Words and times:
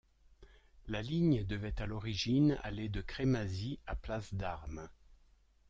La 0.87 1.03
ligne 1.03 1.43
devait 1.45 1.79
à 1.79 1.85
l'origine 1.85 2.57
aller 2.63 2.89
de 2.89 3.01
Crémazie 3.01 3.77
à 3.85 3.95
Place-d'Armes. 3.95 4.89